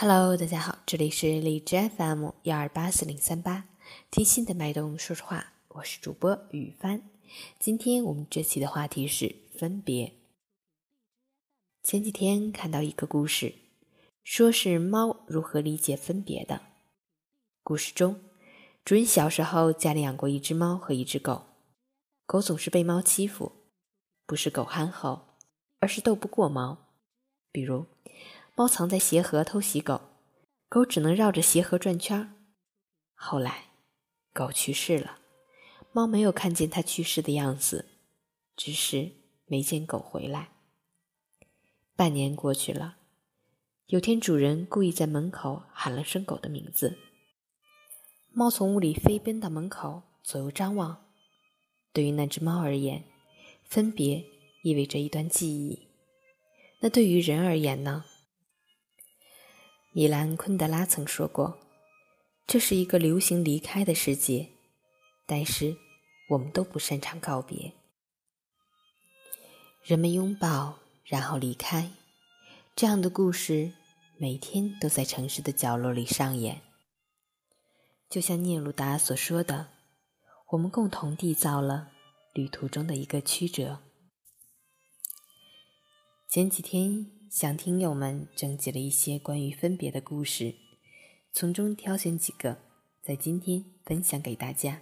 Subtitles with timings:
[0.00, 3.64] Hello，大家好，这里是荔枝 FM 幺二八四零三八，
[4.12, 7.02] 听心的脉动说说话，我是主播雨帆。
[7.58, 10.12] 今天我们这期的话题是分别。
[11.82, 13.56] 前几天看到一个故事，
[14.22, 16.60] 说是猫如何理解分别的。
[17.64, 18.20] 故事中，
[18.84, 21.42] 主人小时候家里养过一只猫和一只狗，
[22.24, 23.50] 狗总是被猫欺负，
[24.24, 25.22] 不是狗憨厚，
[25.80, 26.86] 而是斗不过猫，
[27.50, 27.84] 比如。
[28.58, 30.00] 猫藏在鞋盒偷袭狗，
[30.68, 32.34] 狗只能绕着鞋盒转圈
[33.14, 33.66] 后来，
[34.32, 35.20] 狗去世了，
[35.92, 37.86] 猫没有看见它去世的样子，
[38.56, 39.12] 只是
[39.46, 40.48] 没见狗回来。
[41.94, 42.96] 半年过去了，
[43.86, 46.98] 有天主人故意在门口喊了声狗的名字，
[48.32, 51.06] 猫从屋里飞奔到门口，左右张望。
[51.92, 53.04] 对于那只猫而言，
[53.62, 54.26] 分别
[54.64, 55.86] 意味着一段记忆。
[56.80, 58.04] 那对于人而言呢？
[59.92, 61.58] 米兰昆德拉曾说过
[62.46, 64.50] ：“这是一个流行离开的世界，
[65.26, 65.76] 但是
[66.28, 67.72] 我们都不擅长告别。
[69.82, 71.90] 人们拥抱，然后离开，
[72.76, 73.72] 这样的故事
[74.18, 76.60] 每天都在城市的角落里上演。
[78.10, 79.68] 就像聂鲁达所说的，
[80.50, 81.90] 我们共同缔造了
[82.34, 83.80] 旅途中的一个曲折。”
[86.28, 87.17] 前几天。
[87.30, 90.54] 向听友们征集了一些关于分别的故事，
[91.32, 92.58] 从中挑选几个，
[93.02, 94.80] 在今天分享给大家。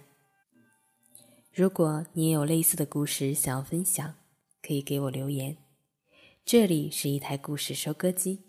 [1.51, 4.15] 如果你也有类似的故事想要分享，
[4.61, 5.57] 可以给我留言。
[6.45, 8.43] 这里是一台故事收割机，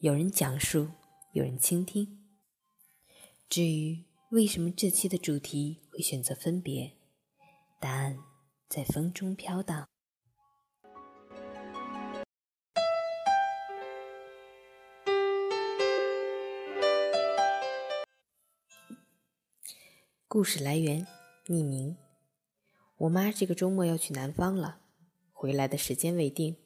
[0.00, 0.88] 有人讲述，
[1.32, 2.18] 有人倾听。
[3.48, 6.92] 至于为什么这期的主题会选择分别，
[7.80, 8.18] 答案
[8.68, 9.91] 在风中飘荡。
[20.32, 21.06] 故事来源
[21.44, 21.94] 匿名。
[22.96, 24.80] 我妈这个周末要去南方了，
[25.30, 26.56] 回来的时间未定。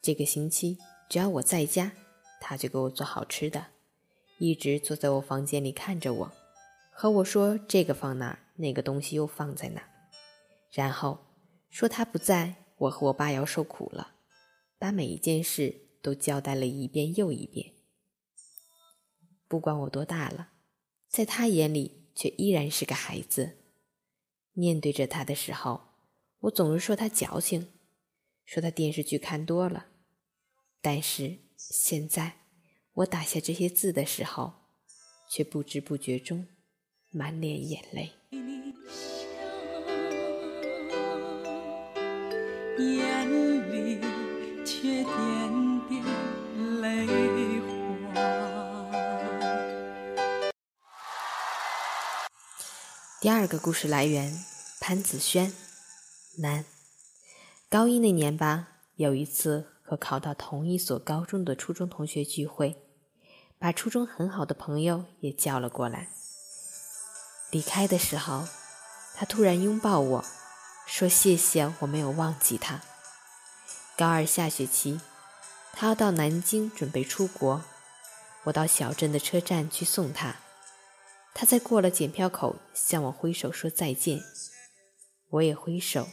[0.00, 1.92] 这个星期只要我在家，
[2.40, 3.66] 她就给我做好吃的，
[4.38, 6.32] 一直坐在我房间里看着我，
[6.90, 9.82] 和我说这个放哪，那个东西又放在哪，
[10.72, 11.26] 然后
[11.68, 14.14] 说她不在，我和我爸要受苦了，
[14.78, 17.74] 把每一件事都交代了一遍又一遍。
[19.46, 20.52] 不管我多大了，
[21.06, 21.97] 在他眼里。
[22.18, 23.58] 却依然是个孩子。
[24.52, 25.82] 面对着他的时候，
[26.40, 27.68] 我总是说他矫情，
[28.44, 29.86] 说他电视剧看多了。
[30.82, 32.38] 但是现在，
[32.94, 34.52] 我打下这些字的时候，
[35.30, 36.48] 却不知不觉中
[37.12, 38.10] 满脸眼泪。
[42.78, 43.30] 眼
[43.70, 44.00] 里
[44.66, 46.02] 却点点
[46.80, 47.06] 泪
[47.60, 48.47] 花。
[53.20, 54.44] 第二个故事来源：
[54.78, 55.52] 潘子轩，
[56.36, 56.64] 男，
[57.68, 62.76] 高一那年吧，有一次和考到同一所高中的初中同学聚会，
[63.58, 66.10] 把初中很好的朋友也叫了过来。
[67.50, 68.46] 离开的时候，
[69.16, 70.24] 他突然拥抱我
[70.86, 72.82] 说：“谢谢，我没有忘记他。”
[73.98, 75.00] 高二下学期，
[75.72, 77.64] 他要到南京准备出国，
[78.44, 80.36] 我到小镇的车站去送他。
[81.34, 84.20] 他在过了检票口，向我挥手说再见，
[85.30, 86.08] 我也挥手，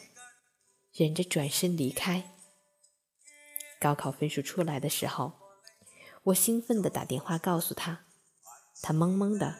[0.94, 2.32] 忍着转身离开。
[3.80, 5.34] 高考分数出来的时候，
[6.24, 8.06] 我兴奋地打电话告诉他，
[8.82, 9.56] 他懵懵的，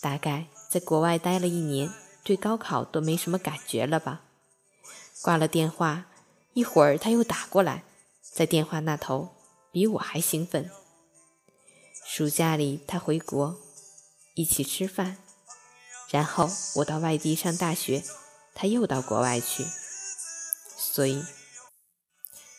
[0.00, 1.90] 大概在国外待了一年，
[2.22, 4.22] 对高考都没什么感觉了吧。
[5.22, 6.06] 挂了电话，
[6.54, 7.84] 一会儿他又打过来，
[8.22, 9.30] 在电话那头
[9.72, 10.70] 比我还兴奋。
[12.06, 13.58] 暑假里他回国。
[14.34, 15.16] 一起吃饭，
[16.10, 18.02] 然后我到外地上大学，
[18.54, 19.64] 他又到国外去，
[20.76, 21.24] 所以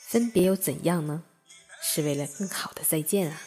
[0.08, 1.24] 分别又怎样呢？
[1.84, 3.42] 是为了更好的再见啊。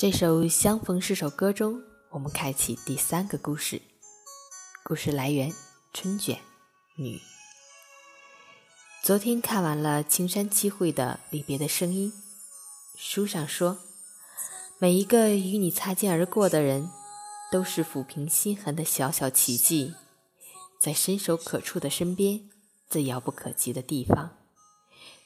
[0.00, 3.82] 这首《相逢是首歌》中，我们开启第三个故事。
[4.82, 5.52] 故事来源：
[5.92, 6.38] 春卷。
[6.96, 7.20] 女。
[9.02, 12.10] 昨天看完了青山七惠的《离别的声音》，
[12.96, 13.76] 书上说，
[14.78, 16.88] 每一个与你擦肩而过的人，
[17.52, 19.94] 都是抚平心痕的小小奇迹，
[20.80, 22.48] 在伸手可触的身边，
[22.88, 24.38] 在遥不可及的地方，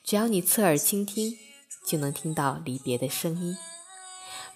[0.03, 1.39] 只要你侧耳倾听，
[1.87, 3.57] 就能听到离别的声音。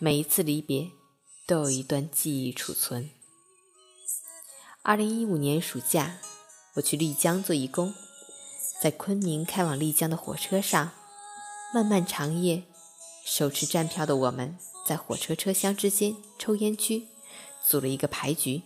[0.01, 0.93] 每一次离别，
[1.45, 3.11] 都有一段记忆储存。
[4.83, 6.19] 二零一五年暑假，
[6.75, 7.93] 我去丽江做义工，
[8.81, 10.93] 在昆明开往丽江的火车上，
[11.75, 12.63] 漫漫长夜，
[13.25, 14.57] 手持站票的我们
[14.87, 17.09] 在火车车厢之间抽烟区
[17.67, 18.63] 组了一个牌局，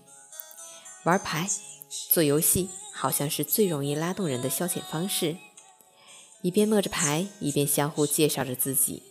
[1.05, 1.49] 玩牌、
[2.11, 5.39] 做游戏，好像是最容易拉动人的消遣方式。
[6.43, 9.03] 一边摸着牌，一边相互介绍着自己。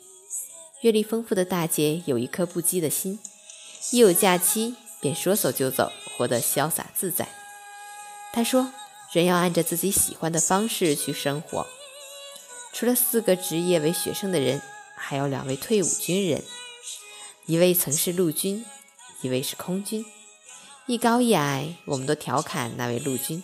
[0.81, 3.19] 阅历丰富的大姐有一颗不羁的心，
[3.91, 7.29] 一有假期便说走就走，活得潇洒自在。
[8.33, 8.73] 她说
[9.13, 11.67] ：“人要按照自己喜欢的方式去生活。”
[12.73, 14.59] 除了四个职业为学生的人，
[14.95, 16.43] 还有两位退伍军人，
[17.45, 18.65] 一位曾是陆军，
[19.21, 20.03] 一位是空军，
[20.87, 21.75] 一高一矮。
[21.85, 23.43] 我们都调侃那位陆军：“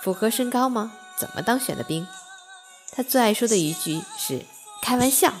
[0.00, 0.92] 符合身高吗？
[1.18, 2.06] 怎么当选的兵？”
[2.92, 4.42] 他最爱说的一句是
[4.80, 5.34] ：“开玩笑。”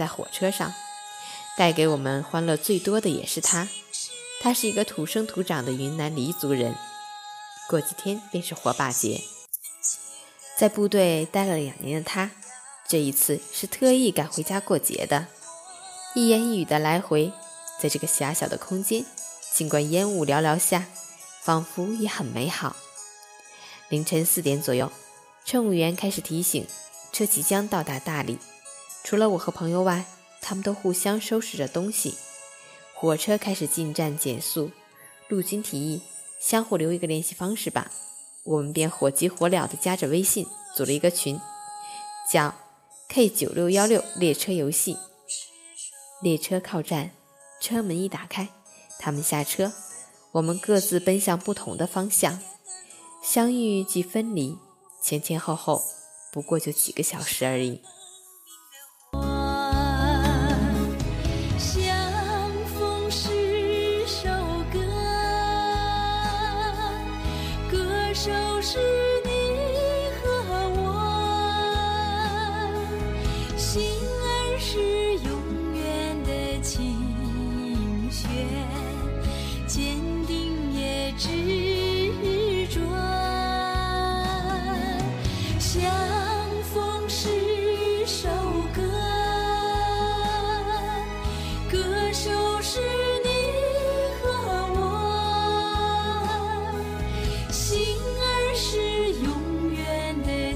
[0.00, 0.72] 在火车上，
[1.58, 3.68] 带给我们欢乐最多的也是他。
[4.40, 6.74] 他是一个土生土长的云南黎族人。
[7.68, 9.20] 过几天便是火把节，
[10.56, 12.30] 在部队待了两年的他，
[12.88, 15.26] 这一次是特意赶回家过节的。
[16.14, 17.30] 一言一语的来回，
[17.78, 19.04] 在这个狭小的空间，
[19.52, 20.86] 尽管烟雾缭绕下，
[21.42, 22.74] 仿佛也很美好。
[23.90, 24.90] 凌晨四点左右，
[25.44, 26.66] 乘务员开始提醒，
[27.12, 28.38] 车即将到达大理。
[29.02, 30.04] 除了我和朋友外，
[30.40, 32.14] 他们都互相收拾着东西。
[32.94, 34.70] 火车开始进站减速，
[35.28, 36.02] 陆军提议
[36.38, 37.90] 相互留一个联系方式吧，
[38.44, 41.40] 我们便火急火燎地加着微信组了一个群，
[42.30, 42.54] 叫
[43.08, 44.96] K 九六幺六列车游戏。
[46.20, 47.12] 列车靠站，
[47.60, 48.48] 车门一打开，
[48.98, 49.72] 他们下车，
[50.32, 52.38] 我们各自奔向不同的方向，
[53.22, 54.58] 相遇即分离，
[55.02, 55.82] 前前后后
[56.30, 57.80] 不过就几个小时而已。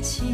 [0.05, 0.34] 起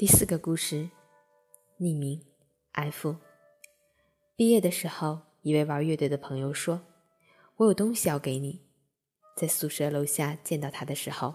[0.00, 0.88] 第四个故事，
[1.78, 2.24] 匿名
[2.72, 3.16] F。
[4.34, 6.80] 毕业的时候，一位玩乐队的朋友说
[7.56, 8.62] ：“我有东西要给你。”
[9.36, 11.34] 在宿舍楼下见到他的时候，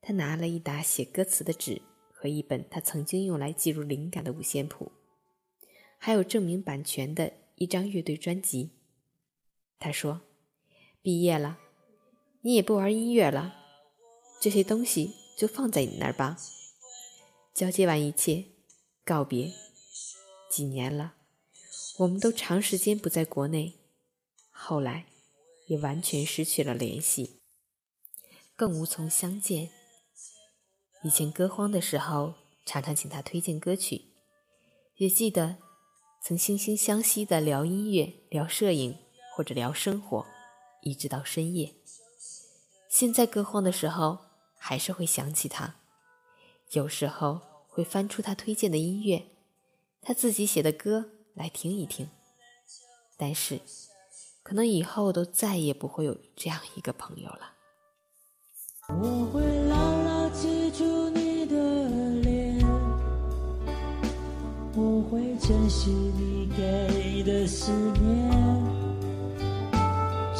[0.00, 4.90] 他拿了一沓写歌词的纸和一本他曾经用来记录灵感的五线谱，
[5.98, 8.70] 还有证明版权的一张乐队专辑。
[9.78, 10.22] 他说
[11.02, 11.58] ：“毕业了，
[12.40, 13.56] 你也不玩音乐了，
[14.40, 16.38] 这些东西就放在你那儿吧。”
[17.60, 18.46] 交接完一切，
[19.04, 19.52] 告别。
[20.48, 21.12] 几年了，
[21.98, 23.74] 我们都长时间不在国内，
[24.48, 25.04] 后来
[25.66, 27.42] 也完全失去了联系，
[28.56, 29.68] 更无从相见。
[31.02, 32.32] 以前歌荒的时候，
[32.64, 34.06] 常常请他推荐歌曲，
[34.96, 35.58] 也记得
[36.24, 38.96] 曾惺惺相惜的聊音乐、聊摄影
[39.36, 40.26] 或者聊生活，
[40.80, 41.74] 一直到深夜。
[42.88, 44.20] 现在歌荒的时候，
[44.56, 45.76] 还是会想起他。
[46.70, 49.22] 有时候会翻出他推荐的音乐，
[50.02, 52.08] 他自己写的歌来听一听。
[53.16, 53.60] 但是，
[54.42, 57.52] 可能以后都再也不会有这样一个朋友了。
[58.88, 61.88] 我会牢牢记住你的
[62.22, 62.58] 脸，
[64.74, 68.30] 我会珍惜你给的思念。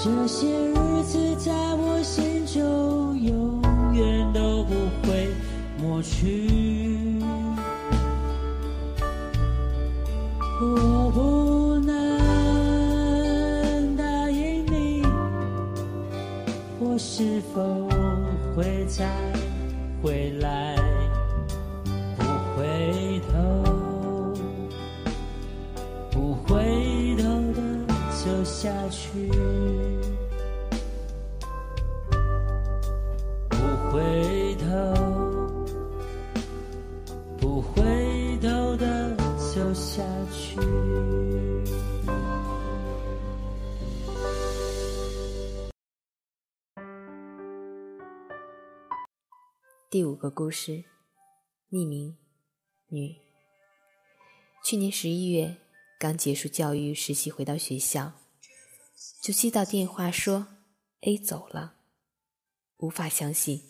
[0.03, 3.63] 这些日子在我心中永
[3.95, 4.73] 远都不
[5.07, 5.29] 会
[5.79, 6.80] 抹去。
[10.63, 11.97] 我不能
[13.97, 15.03] 答应你，
[16.79, 17.89] 我是否
[18.55, 19.09] 会再
[20.03, 20.80] 回来？
[49.91, 50.85] 第五个故事，
[51.73, 52.17] 匿名，
[52.91, 53.17] 女。
[54.65, 55.57] 去年十一月
[55.99, 58.13] 刚结束教育实习，回到学校，
[59.21, 60.47] 就接到电话说
[61.01, 61.75] A 走了。
[62.77, 63.69] 无法相信，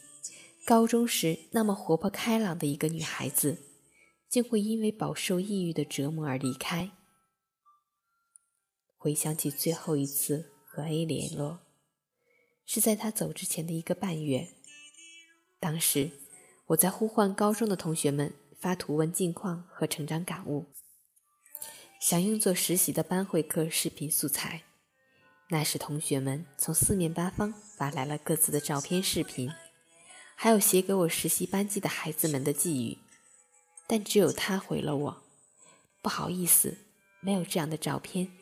[0.66, 3.62] 高中时那么活泼开朗的一个女孩子，
[4.28, 6.90] 竟会因为饱受抑郁的折磨而离开。
[8.98, 11.60] 回想起最后一次和 A 联络，
[12.66, 14.59] 是在他走之前的一个半月。
[15.60, 16.10] 当时
[16.68, 20.72] 我在呼唤高中的同学们发图文近况和成长感悟，
[22.00, 24.62] 想用作实习的班会课视频素材。
[25.50, 29.50] 那时同学们从四面八方发来了各自的照片、视频，
[30.34, 32.98] 还有写给我实习班级的孩子们的寄语，
[33.86, 35.22] 但只有他回了我
[36.00, 36.78] ：“不好意思，
[37.20, 38.32] 没有这样的照片。”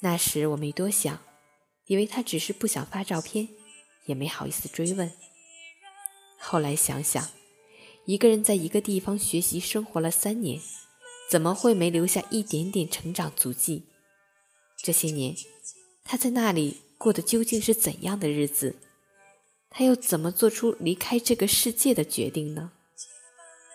[0.00, 1.20] 那时我没多想，
[1.86, 3.48] 以为他只是不想发照片，
[4.06, 5.12] 也没好意思追问。
[6.42, 7.28] 后来想想，
[8.06, 10.60] 一个人在一个地方学习生活了三年，
[11.30, 13.86] 怎么会没留下一点点成长足迹？
[14.82, 15.36] 这些年，
[16.02, 18.80] 他在那里过的究竟是怎样的日子？
[19.68, 22.72] 他又怎么做出离开这个世界的决定呢？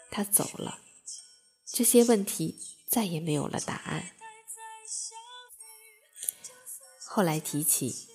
[0.10, 0.80] 他走了，
[1.66, 2.58] 这些问题
[2.90, 4.12] 再也没有了答案。
[7.06, 8.08] 后来提起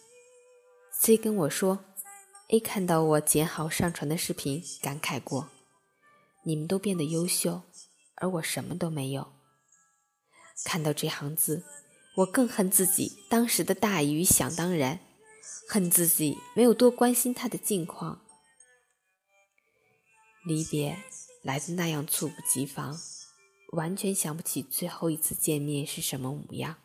[0.93, 1.85] ，C 跟我说。
[2.53, 5.51] A 看到我剪好上传的视频，感慨过
[6.43, 7.63] ：“你们都变得优秀，
[8.17, 9.35] 而我什么都没有。”
[10.67, 11.63] 看到这行字，
[12.17, 14.99] 我更恨自己当时的大意与想当然，
[15.69, 18.21] 恨自己没有多关心他的近况。
[20.45, 20.99] 离别
[21.43, 22.99] 来的那样猝不及防，
[23.75, 26.79] 完全想不起最后一次见面是什么模样。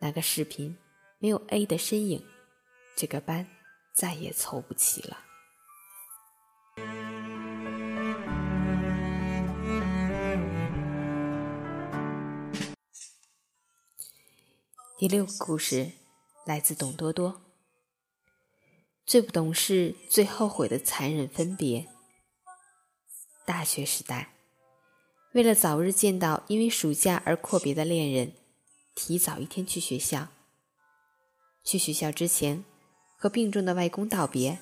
[0.00, 0.76] 那个视频
[1.20, 2.26] 没有 A 的身影，
[2.96, 3.55] 这个班。
[3.96, 5.24] 再也凑不齐了。
[14.98, 15.92] 第六个故事
[16.44, 17.40] 来自董多多。
[19.06, 21.88] 最不懂事、最后悔的残忍分别。
[23.46, 24.34] 大学时代，
[25.32, 28.34] 为了早日见到因为暑假而阔别的恋人，
[28.94, 30.28] 提早一天去学校。
[31.64, 32.62] 去学校之前。
[33.16, 34.58] 和病重的外公道别，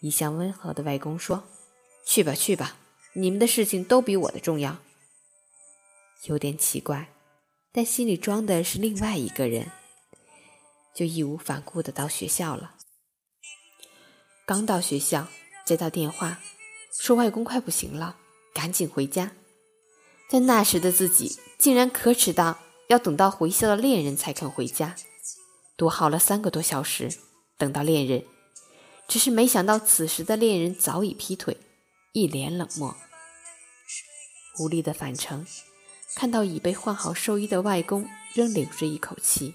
[0.00, 1.44] 一向温和的外公说
[2.06, 2.76] ：“去吧，去吧，
[3.14, 4.76] 你们的事情都比我的重要。”
[6.24, 7.12] 有点奇怪，
[7.72, 9.70] 但心里装的是另外一个人，
[10.94, 12.74] 就义无反顾的到学校了。
[14.44, 15.28] 刚到学校，
[15.64, 16.40] 接到电话，
[16.92, 18.16] 说外公快不行了，
[18.54, 19.32] 赶紧回家。
[20.28, 22.58] 在那时的自己，竟然可耻到
[22.88, 24.96] 要等到回校的恋人才肯回家，
[25.76, 27.16] 多耗了三个多小时。
[27.58, 28.24] 等到恋人，
[29.08, 31.56] 只是没想到此时的恋人早已劈腿，
[32.12, 32.94] 一脸冷漠，
[34.58, 35.46] 无力的返程，
[36.14, 39.54] 看到已被换好寿衣的外公，仍留着一口气，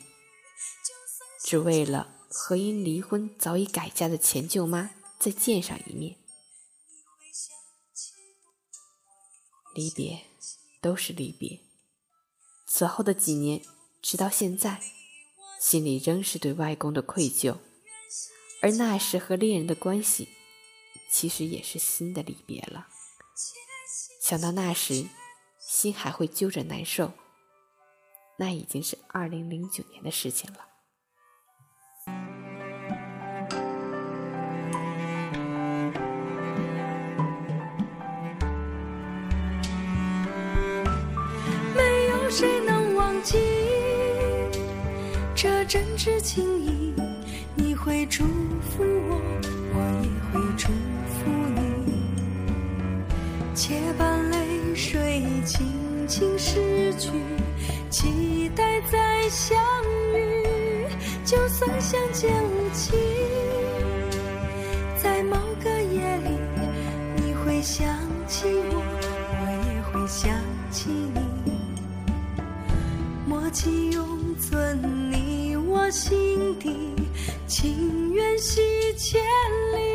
[1.43, 6.17] 只为了和因离婚早已改嫁的前舅妈再见上一面。
[9.74, 10.25] 离别
[10.81, 11.62] 都是离别，
[12.65, 13.62] 此后的几年，
[14.01, 14.81] 直到现在，
[15.60, 17.58] 心里仍是对外公的愧疚。
[18.62, 20.30] 而那时和恋人的关系
[21.10, 22.88] 其实也是新的离别了。
[24.22, 25.08] 想到那时
[25.60, 27.12] 心还会揪着难受
[28.38, 30.68] 那已经是二零零九年的事情了。
[41.75, 43.38] 没有谁能忘记
[45.36, 46.80] 这真挚情谊
[55.43, 57.10] 轻轻失去，
[57.89, 59.57] 期待再相
[60.13, 60.88] 遇。
[61.24, 62.93] 就算相见无期，
[65.01, 66.38] 在某个夜里，
[67.15, 67.88] 你会想
[68.27, 68.81] 起我，
[69.39, 70.31] 我也会想
[70.71, 71.19] 起你。
[73.25, 76.95] 默契永存你我心底，
[77.48, 78.62] 情缘系
[78.98, 79.21] 千
[79.74, 79.90] 里。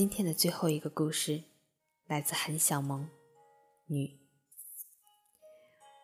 [0.00, 1.42] 今天的最后一个故事
[2.06, 3.10] 来自韩小萌，
[3.84, 4.18] 女。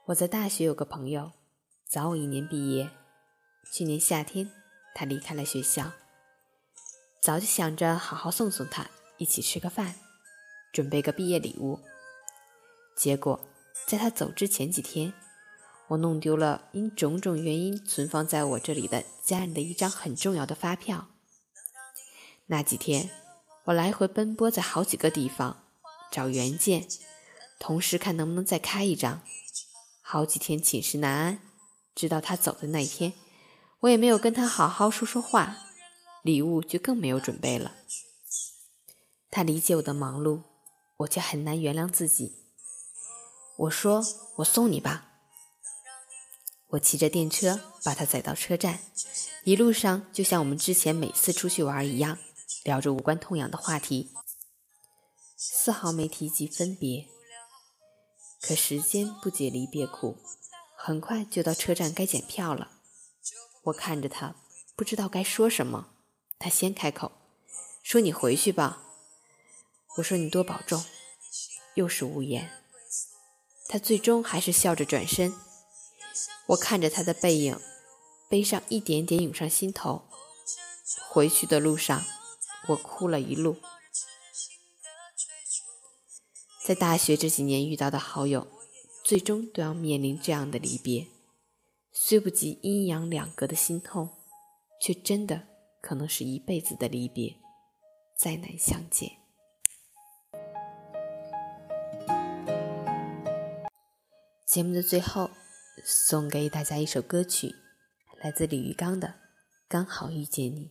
[0.08, 1.32] 我在大学有个朋友，
[1.88, 2.90] 早我一年毕业。
[3.72, 4.52] 去年夏天，
[4.94, 5.92] 他离开了学校，
[7.22, 9.94] 早就想着好好送送他，一起吃个饭，
[10.74, 11.80] 准备个毕业礼物。
[12.94, 13.40] 结果
[13.86, 15.14] 在他走之前几天，
[15.88, 21.08] 我弄丢了因种种原因存放在我这里的家人的一张很重要的发票。
[22.44, 23.08] 那几天。
[23.66, 25.64] 我来回奔波在好几个地方
[26.12, 26.86] 找原件，
[27.58, 29.22] 同时看能不能再开一张。
[30.00, 31.40] 好几天寝食难安，
[31.92, 33.12] 直到他走的那天，
[33.80, 35.56] 我也没有跟他好好说说话，
[36.22, 37.72] 礼物就更没有准备了。
[39.32, 40.42] 他理解我的忙碌，
[40.98, 42.36] 我却很难原谅自己。
[43.56, 44.04] 我说
[44.38, 45.08] ：“我送你吧。”
[46.70, 48.78] 我骑着电车把他载到车站，
[49.42, 52.16] 一路上就像我们之前每次出去玩一样。
[52.66, 54.12] 聊着无关痛痒的话题，
[55.36, 57.06] 丝毫没提及分别。
[58.40, 60.18] 可时间不解离别苦，
[60.76, 62.72] 很快就到车站该检票了。
[63.66, 64.34] 我看着他，
[64.74, 65.90] 不知道该说什么。
[66.40, 67.12] 他先开口
[67.84, 68.82] 说：“你回去吧。”
[69.98, 70.84] 我说：“你多保重。”
[71.76, 72.50] 又是无言。
[73.68, 75.32] 他最终还是笑着转身。
[76.48, 77.60] 我看着他的背影，
[78.28, 80.08] 悲伤一点点涌上心头。
[81.08, 82.04] 回去的路上。
[82.68, 83.56] 我哭了一路，
[86.64, 88.48] 在大学这几年遇到的好友，
[89.04, 91.06] 最终都要面临这样的离别。
[91.92, 94.10] 虽不及阴阳两隔的心痛，
[94.80, 95.46] 却真的
[95.80, 97.36] 可能是一辈子的离别，
[98.18, 99.12] 再难相见。
[104.44, 105.30] 节目的最后，
[105.84, 107.54] 送给大家一首歌曲，
[108.20, 109.08] 来自李玉刚的
[109.68, 110.70] 《刚好遇见你》。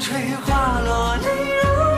[0.00, 0.14] 吹
[0.46, 1.97] 花落泪如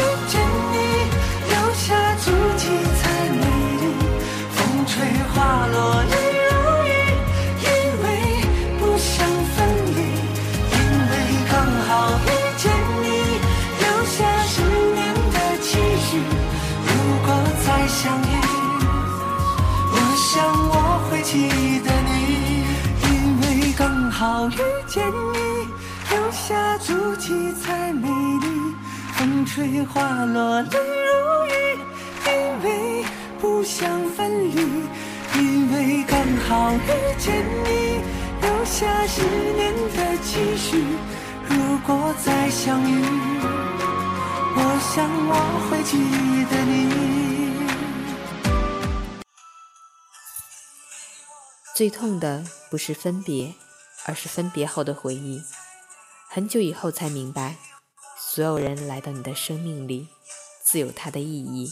[26.47, 28.75] 下足迹才美丽，
[29.13, 31.77] 风吹花落泪如雨，
[32.25, 32.31] 因
[32.63, 33.05] 为
[33.39, 34.55] 不想分离，
[35.35, 36.79] 因为刚好遇
[37.19, 38.01] 见你，
[38.41, 39.21] 留下十
[39.53, 40.83] 年的期许。
[41.47, 43.05] 如果再相遇，
[44.55, 44.59] 我
[44.95, 45.35] 想我
[45.69, 45.93] 会记
[46.49, 46.71] 得你。
[51.75, 53.53] 最痛的不是分别，
[54.07, 55.39] 而是分别后的回忆。
[56.33, 57.57] 很久以后才明白，
[58.17, 60.07] 所有人来到你的生命里，
[60.63, 61.69] 自有它的意义。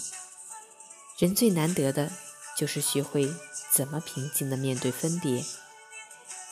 [1.17, 2.11] 人最难得的，
[2.57, 3.33] 就是学会
[3.71, 5.45] 怎么平静的面对分别。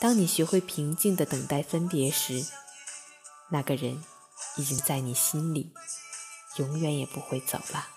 [0.00, 2.46] 当你学会平静的等待分别时，
[3.50, 4.02] 那个人
[4.56, 5.74] 已经在你心里，
[6.56, 7.88] 永远也不会走了。